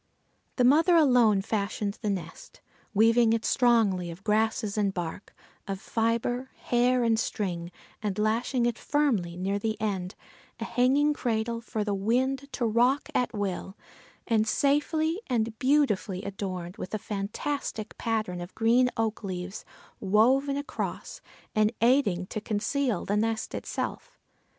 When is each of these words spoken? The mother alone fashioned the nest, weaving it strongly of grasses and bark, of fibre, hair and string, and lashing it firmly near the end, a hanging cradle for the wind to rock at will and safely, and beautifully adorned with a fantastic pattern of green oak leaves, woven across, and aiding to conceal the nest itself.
The 0.55 0.63
mother 0.63 0.95
alone 0.95 1.43
fashioned 1.43 1.99
the 2.01 2.09
nest, 2.09 2.59
weaving 2.91 3.33
it 3.33 3.45
strongly 3.45 4.09
of 4.09 4.23
grasses 4.23 4.75
and 4.75 4.91
bark, 4.91 5.31
of 5.67 5.79
fibre, 5.79 6.49
hair 6.55 7.03
and 7.03 7.19
string, 7.19 7.71
and 8.01 8.17
lashing 8.17 8.65
it 8.65 8.79
firmly 8.79 9.37
near 9.37 9.59
the 9.59 9.79
end, 9.79 10.15
a 10.59 10.63
hanging 10.63 11.13
cradle 11.13 11.61
for 11.61 11.83
the 11.83 11.93
wind 11.93 12.51
to 12.53 12.65
rock 12.65 13.09
at 13.13 13.31
will 13.35 13.77
and 14.25 14.47
safely, 14.47 15.21
and 15.27 15.59
beautifully 15.59 16.23
adorned 16.23 16.77
with 16.77 16.95
a 16.95 16.97
fantastic 16.97 17.95
pattern 17.99 18.41
of 18.41 18.55
green 18.55 18.89
oak 18.97 19.23
leaves, 19.23 19.63
woven 19.99 20.57
across, 20.57 21.21
and 21.53 21.71
aiding 21.79 22.25
to 22.25 22.41
conceal 22.41 23.05
the 23.05 23.15
nest 23.17 23.53
itself. 23.53 24.17